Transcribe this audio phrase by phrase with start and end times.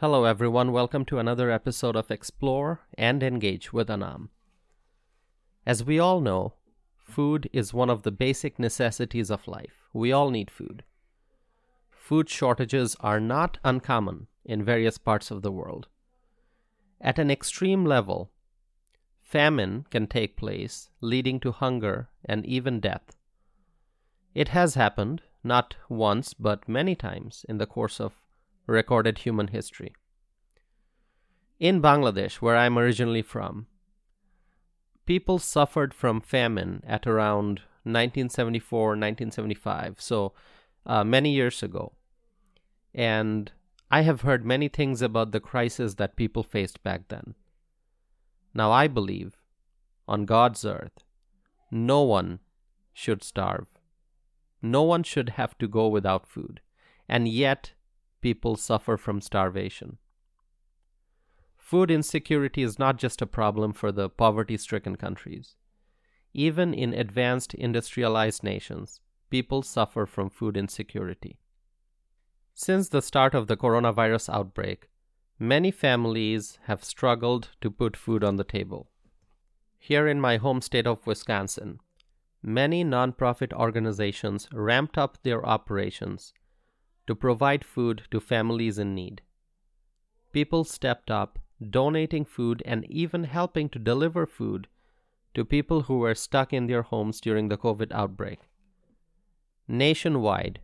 [0.00, 0.72] Hello, everyone.
[0.72, 4.28] Welcome to another episode of Explore and Engage with Anam.
[5.64, 6.52] As we all know,
[6.98, 9.88] food is one of the basic necessities of life.
[9.94, 10.84] We all need food.
[11.88, 15.88] Food shortages are not uncommon in various parts of the world.
[17.00, 18.30] At an extreme level,
[19.22, 23.16] famine can take place, leading to hunger and even death.
[24.34, 28.25] It has happened, not once, but many times in the course of
[28.66, 29.94] recorded human history.
[31.58, 33.66] In Bangladesh, where I'm originally from,
[35.06, 40.32] people suffered from famine at around 1974, 1975, so
[40.84, 41.92] uh, many years ago.
[42.94, 43.52] And
[43.90, 47.34] I have heard many things about the crisis that people faced back then.
[48.52, 49.36] Now, I believe
[50.08, 51.04] on God's earth,
[51.70, 52.40] no one
[52.92, 53.66] should starve.
[54.62, 56.60] No one should have to go without food.
[57.08, 57.72] And yet,
[58.20, 59.98] people suffer from starvation.
[61.56, 65.56] Food insecurity is not just a problem for the poverty stricken countries.
[66.32, 71.38] Even in advanced industrialized nations, people suffer from food insecurity.
[72.54, 74.88] Since the start of the coronavirus outbreak,
[75.38, 78.90] many families have struggled to put food on the table.
[79.78, 81.80] Here in my home state of Wisconsin,
[82.42, 86.32] many nonprofit organizations ramped up their operations
[87.06, 89.22] to provide food to families in need.
[90.32, 91.38] People stepped up,
[91.70, 94.68] donating food and even helping to deliver food
[95.34, 98.40] to people who were stuck in their homes during the COVID outbreak.
[99.68, 100.60] Nationwide,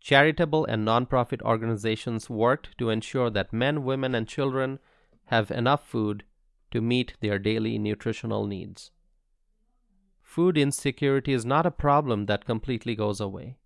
[0.00, 4.78] charitable and nonprofit organizations worked to ensure that men, women, and children
[5.26, 6.24] have enough food
[6.70, 8.90] to meet their daily nutritional needs.
[10.22, 13.57] Food insecurity is not a problem that completely goes away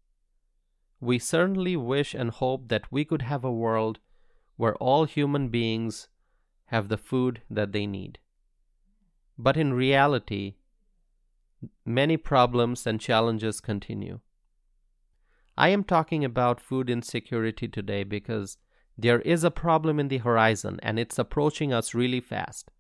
[1.03, 3.98] we certainly wish and hope that we could have a world
[4.56, 6.06] where all human beings
[6.67, 8.20] have the food that they need.
[9.36, 10.55] But in reality,
[11.84, 14.21] many problems and challenges continue.
[15.59, 18.56] I am talking about food insecurity today because
[18.97, 22.71] there is a problem in the horizon and it's approaching us really fast.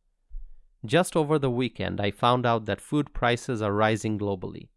[0.86, 4.68] Just over the weekend, I found out that food prices are rising globally.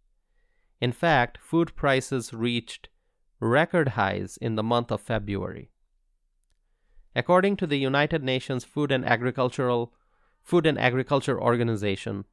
[0.81, 2.89] In fact, food prices reached
[3.45, 5.69] record highs in the month of February.
[7.15, 9.93] According to the United Nations Food and Agricultural
[10.41, 12.25] Food and Agriculture Organization,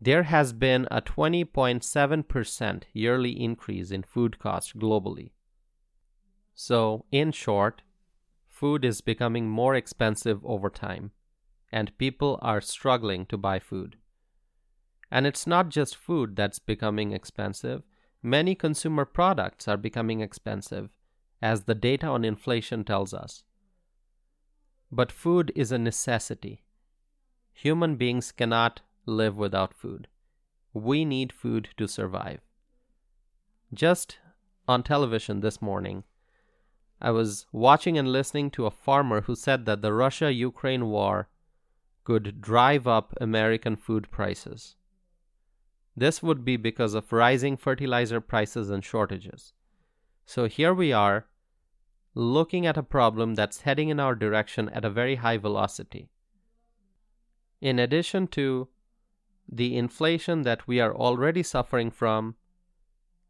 [0.00, 5.32] there has been a 20.7% yearly increase in food costs globally.
[6.54, 7.82] So, in short,
[8.48, 11.10] food is becoming more expensive over time,
[11.70, 13.96] and people are struggling to buy food.
[15.10, 17.82] And it's not just food that's becoming expensive,
[18.22, 20.90] Many consumer products are becoming expensive,
[21.40, 23.44] as the data on inflation tells us.
[24.92, 26.64] But food is a necessity.
[27.52, 30.08] Human beings cannot live without food.
[30.74, 32.40] We need food to survive.
[33.72, 34.18] Just
[34.68, 36.04] on television this morning,
[37.00, 41.28] I was watching and listening to a farmer who said that the Russia Ukraine war
[42.04, 44.76] could drive up American food prices.
[45.96, 49.52] This would be because of rising fertilizer prices and shortages.
[50.24, 51.26] So here we are,
[52.14, 56.10] looking at a problem that's heading in our direction at a very high velocity.
[57.60, 58.68] In addition to
[59.48, 62.36] the inflation that we are already suffering from,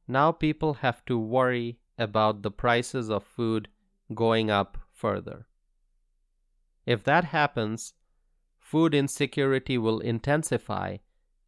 [0.06, 3.68] now people have to worry about the prices of food
[4.14, 5.46] going up further.
[6.86, 7.94] If that happens,
[8.58, 10.98] food insecurity will intensify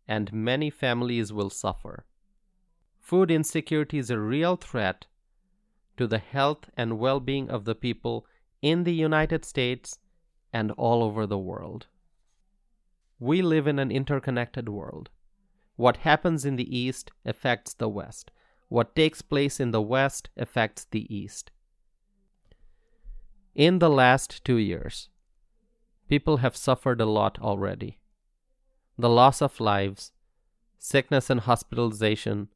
[0.07, 2.07] and many families will suffer.
[3.01, 5.07] Food insecurity is a real threat
[5.97, 8.27] to the health and well being of the people
[8.61, 9.99] in the United States
[10.53, 11.87] and all over the world.
[13.19, 15.11] We live in an interconnected world.
[15.77, 18.31] What happens in the East affects the West.
[18.69, 21.51] What takes place in the West affects the East.
[23.55, 25.09] In the last two years,
[26.09, 27.99] people have suffered a lot already
[28.99, 30.13] the loss of lives,
[30.79, 32.49] sickness and hospitalization,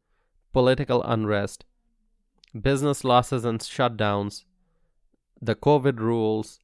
[0.53, 1.65] political unrest,
[2.61, 4.44] business losses and shutdowns,
[5.41, 6.61] the COVID rules,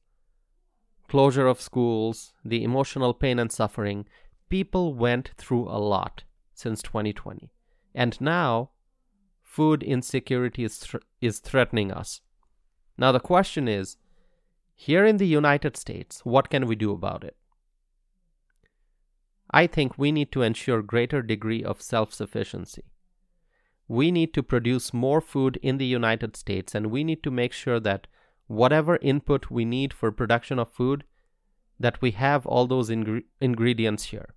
[1.07, 4.05] closure of schools, the emotional pain and suffering,
[4.49, 6.23] people went through a lot
[6.53, 7.51] since 2020.
[7.93, 8.71] And now,
[9.41, 12.21] food insecurity is, is threatening us.
[12.97, 13.97] Now, the question is
[14.75, 17.35] here in the United States, what can we do about it?
[19.53, 22.83] I think we need to ensure greater degree of self-sufficiency.
[23.87, 27.53] We need to produce more food in the United States and we need to make
[27.53, 28.07] sure that
[28.47, 31.03] whatever input we need for production of food,
[31.79, 34.33] that we have all those ingre- ingredients here.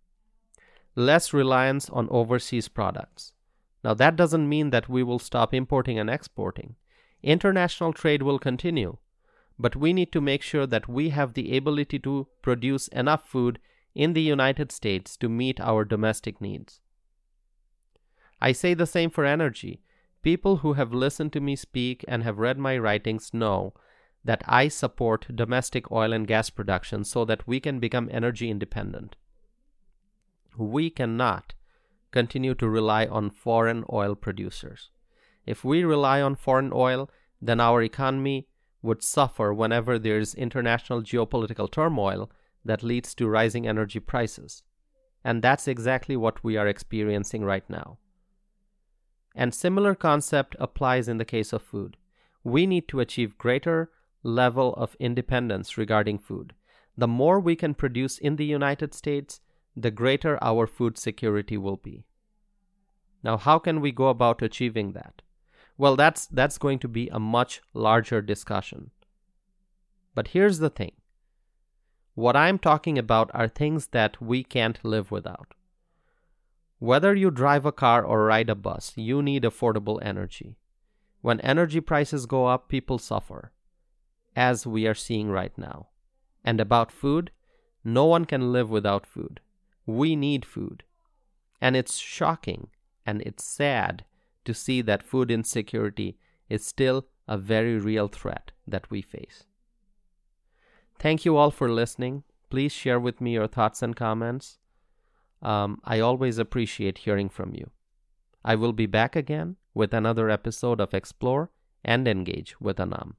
[0.95, 3.33] Less reliance on overseas products.
[3.83, 6.75] Now, that doesn't mean that we will stop importing and exporting.
[7.23, 8.99] International trade will continue,
[9.59, 13.59] but we need to make sure that we have the ability to produce enough food
[13.97, 16.81] in the United States to meet our domestic needs.
[18.41, 19.81] I say the same for energy.
[20.23, 23.73] People who have listened to me speak and have read my writings know
[24.23, 29.17] that I support domestic oil and gas production so that we can become energy independent.
[30.59, 31.55] We cannot
[32.11, 34.91] continue to rely on foreign oil producers.
[35.47, 37.09] If we rely on foreign oil,
[37.41, 38.49] then our economy
[38.83, 42.31] would suffer whenever there is international geopolitical turmoil
[42.67, 44.63] that leads to rising energy prices.
[45.25, 47.99] And that's exactly what we are experiencing right now.
[49.35, 51.97] And similar concept applies in the case of food.
[52.45, 53.91] We need to achieve greater
[54.23, 56.55] level of independence regarding food.
[56.97, 59.41] The more we can produce in the United States,
[59.77, 62.07] the greater our food security will be.
[63.23, 65.23] Now, how can we go about achieving that?
[65.77, 68.91] Well, that's that's going to be a much larger discussion.
[70.15, 70.93] But here's the thing.
[72.17, 75.53] What I'm talking about are things that we can't live without.
[76.79, 80.57] Whether you drive a car or ride a bus, you need affordable energy.
[81.21, 83.53] When energy prices go up, people suffer,
[84.35, 85.89] as we are seeing right now.
[86.43, 87.33] And about food,
[87.85, 89.41] no one can live without food.
[89.85, 90.85] We need food.
[91.61, 92.69] And it's shocking
[93.05, 94.07] and it's sad
[94.47, 96.17] to see that food insecurity
[96.49, 99.45] is still a very real threat that we face.
[101.07, 102.25] Thank you all for listening.
[102.51, 104.59] Please share with me your thoughts and comments.
[105.41, 107.71] Um, I always appreciate hearing from you.
[108.45, 111.53] I will be back again with another episode of Explore
[111.85, 113.15] and Engage with Anam.